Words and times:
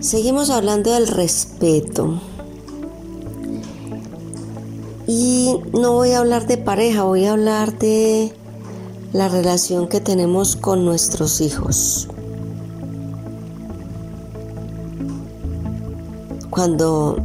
Seguimos 0.00 0.50
hablando 0.50 0.92
del 0.92 1.08
respeto. 1.08 2.20
Y 5.08 5.56
no 5.72 5.94
voy 5.94 6.12
a 6.12 6.20
hablar 6.20 6.46
de 6.46 6.56
pareja, 6.56 7.02
voy 7.02 7.24
a 7.24 7.32
hablar 7.32 7.76
de 7.80 8.32
la 9.12 9.28
relación 9.28 9.88
que 9.88 10.00
tenemos 10.00 10.54
con 10.54 10.84
nuestros 10.84 11.40
hijos. 11.40 12.06
Cuando 16.48 17.16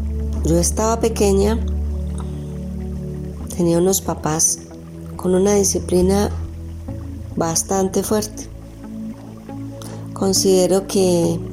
yo 0.44 0.58
estaba 0.58 1.00
pequeña, 1.00 1.60
tenía 3.56 3.78
unos 3.78 4.02
papás 4.02 4.58
con 5.16 5.36
una 5.36 5.54
disciplina 5.54 6.32
bastante 7.36 8.02
fuerte. 8.02 8.48
Considero 10.14 10.88
que 10.88 11.53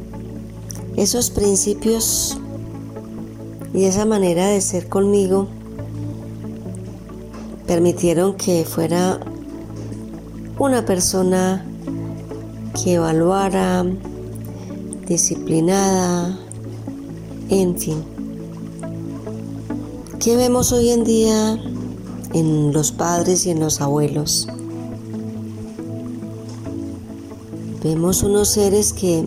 esos 1.00 1.30
principios 1.30 2.36
y 3.72 3.84
esa 3.84 4.04
manera 4.04 4.48
de 4.48 4.60
ser 4.60 4.86
conmigo 4.86 5.48
permitieron 7.66 8.34
que 8.34 8.66
fuera 8.66 9.18
una 10.58 10.84
persona 10.84 11.64
que 12.74 12.96
evaluara, 12.96 13.86
disciplinada, 15.08 16.38
en 17.48 17.78
fin. 17.78 18.04
¿Qué 20.18 20.36
vemos 20.36 20.70
hoy 20.70 20.90
en 20.90 21.04
día 21.04 21.58
en 22.34 22.74
los 22.74 22.92
padres 22.92 23.46
y 23.46 23.50
en 23.52 23.60
los 23.60 23.80
abuelos? 23.80 24.48
Vemos 27.82 28.22
unos 28.22 28.48
seres 28.48 28.92
que 28.92 29.24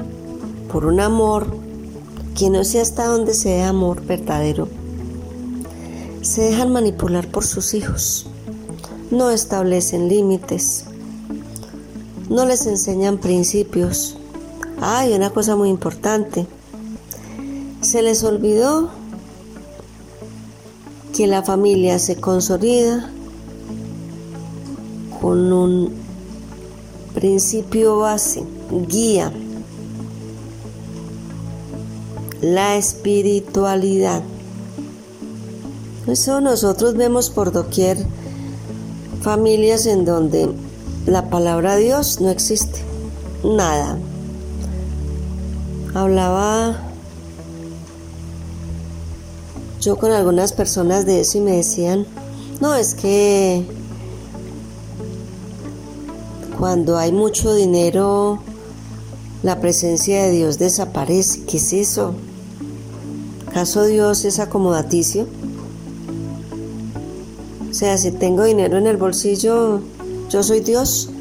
por 0.72 0.86
un 0.86 1.00
amor 1.00 1.63
que 2.36 2.50
no 2.50 2.64
sé 2.64 2.82
hasta 2.82 3.06
dónde 3.06 3.34
sea 3.34 3.70
amor 3.70 4.06
verdadero, 4.06 4.68
se 6.22 6.42
dejan 6.42 6.72
manipular 6.72 7.28
por 7.28 7.46
sus 7.46 7.74
hijos, 7.74 8.26
no 9.12 9.30
establecen 9.30 10.08
límites, 10.08 10.86
no 12.30 12.46
les 12.46 12.66
enseñan 12.66 13.18
principios. 13.18 14.18
Hay 14.82 15.14
una 15.14 15.30
cosa 15.30 15.56
muy 15.56 15.70
importante, 15.70 16.48
se 17.82 18.02
les 18.02 18.24
olvidó 18.24 18.90
que 21.16 21.28
la 21.28 21.44
familia 21.44 22.00
se 22.00 22.16
consolida 22.16 23.12
con 25.22 25.54
un 25.54 25.94
principio 27.14 28.00
base, 28.00 28.44
guía, 28.88 29.32
la 32.44 32.76
espiritualidad. 32.76 34.22
Eso 36.08 36.42
nosotros 36.42 36.96
vemos 36.96 37.30
por 37.30 37.54
doquier 37.54 37.98
familias 39.22 39.86
en 39.86 40.04
donde 40.04 40.50
la 41.06 41.30
palabra 41.30 41.78
Dios 41.78 42.20
no 42.20 42.30
existe, 42.30 42.82
nada. 43.46 43.98
Hablaba 45.94 46.76
yo 49.80 49.96
con 49.96 50.12
algunas 50.12 50.52
personas 50.52 51.06
de 51.06 51.22
eso 51.22 51.38
y 51.38 51.42
me 51.42 51.52
decían, 51.52 52.06
no, 52.60 52.76
es 52.76 52.94
que 52.94 53.66
cuando 56.60 56.98
hay 56.98 57.14
mucho 57.14 57.56
dinero, 57.56 58.40
la 59.44 59.60
presencia 59.60 60.24
de 60.24 60.32
Dios 60.32 60.58
desaparece. 60.58 61.44
¿Qué 61.44 61.58
es 61.58 61.74
eso? 61.74 62.16
¿Acaso 63.54 63.86
Dios 63.86 64.26
es 64.26 64.40
acomodaticio? 64.40 65.28
O 67.70 67.72
sea, 67.72 68.00
si 68.00 68.10
tengo 68.10 68.46
dinero 68.46 68.80
en 68.80 68.88
el 68.88 68.98
bolsillo, 68.98 69.80
yo 70.28 70.42
soy 70.42 70.62
Dios. 70.62 71.12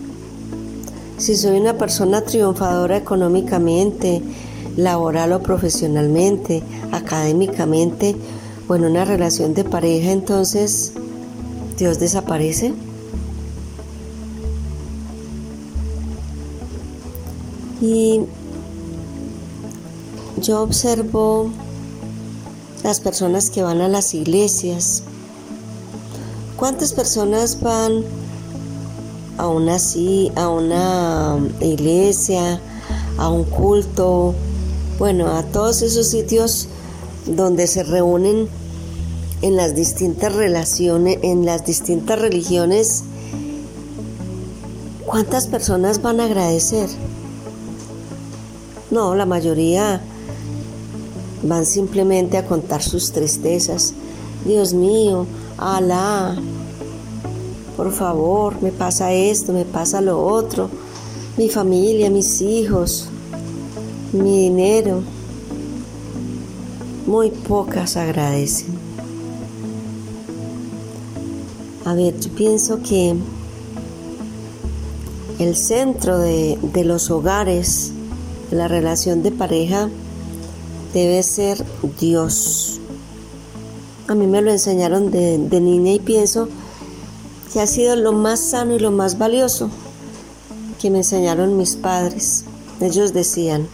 Si 1.19 1.37
soy 1.37 1.61
una 1.61 1.77
persona 1.77 2.23
triunfadora 2.23 2.97
económicamente, 2.97 4.23
laboral 4.79 5.35
o 5.35 5.43
profesionalmente, 5.43 6.63
académicamente, 6.91 8.17
o 8.67 8.77
en 8.77 8.87
una 8.87 9.05
relación 9.05 9.53
de 9.53 9.65
pareja, 9.65 10.11
entonces 10.11 10.95
Dios 11.77 12.01
desaparece. 12.01 12.73
Y 17.83 18.23
yo 20.41 20.63
observo 20.63 21.51
las 22.83 23.01
personas 23.01 23.51
que 23.51 23.63
van 23.63 23.81
a 23.81 23.89
las 23.89 24.15
iglesias. 24.15 25.03
¿Cuántas 26.57 26.93
personas 26.93 27.61
van 27.61 28.05
a 29.39 29.49
una, 29.49 29.77
a 30.37 30.49
una 30.49 31.39
iglesia, 31.61 32.61
a 33.19 33.29
un 33.29 33.45
culto? 33.45 34.35
Bueno, 34.99 35.29
a 35.29 35.43
todos 35.43 35.83
esos 35.83 36.09
sitios 36.09 36.69
donde 37.27 37.67
se 37.67 37.83
reúnen 37.83 38.49
en 39.43 39.57
las 39.57 39.75
distintas 39.75 40.35
relaciones, 40.35 41.19
en 41.23 41.45
las 41.45 41.65
distintas 41.65 42.19
religiones, 42.21 43.03
¿cuántas 45.05 45.47
personas 45.47 46.01
van 46.01 46.21
a 46.21 46.27
agradecer? 46.27 46.89
No, 48.91 49.15
la 49.15 49.27
mayoría 49.27 50.01
van 51.43 51.67
simplemente 51.67 52.37
a 52.37 52.47
contar 52.47 52.83
sus 52.83 53.13
tristezas. 53.13 53.95
Dios 54.45 54.75
mío, 54.75 55.27
Alá, 55.59 56.37
por 57.77 57.93
favor, 57.93 58.61
me 58.63 58.73
pasa 58.73 59.13
esto, 59.13 59.53
me 59.53 59.65
pasa 59.65 60.01
lo 60.01 60.25
otro, 60.25 60.69
mi 61.37 61.49
familia, 61.49 62.11
mis 62.11 62.41
hijos, 62.41 63.09
mi 64.13 64.43
dinero 64.43 65.03
muy 67.07 67.31
pocas 67.31 67.97
agradecen. 67.97 68.69
A 71.85 71.95
ver, 71.95 72.19
yo 72.21 72.31
pienso 72.31 72.81
que 72.83 73.15
el 75.39 75.57
centro 75.57 76.19
de, 76.19 76.59
los 76.85 77.11
hogares, 77.11 77.93
de 78.51 78.57
la 78.57 78.69
relación 78.69 79.23
de 79.23 79.33
pareja, 79.33 79.89
debe 80.93 81.23
ser 81.23 81.65
Dios. 81.99 82.81
A 84.09 84.15
mí 84.15 84.27
me 84.27 84.43
lo 84.43 84.51
enseñaron 84.51 85.11
de, 85.11 85.39
niña 85.39 85.93
y 85.93 86.01
pienso 86.01 86.49
que 87.53 87.61
ha 87.61 87.67
sido 87.67 87.97
lo 87.97 88.13
más 88.13 88.41
sano 88.41 88.75
y 88.75 88.79
lo 88.79 88.91
más 88.91 89.19
valioso 89.19 89.71
que 90.81 90.91
me 90.91 90.99
enseñaron 90.99 91.57
mis 91.57 91.77
padres. 91.77 92.45
Ellos 92.81 93.13
decían, 93.13 93.69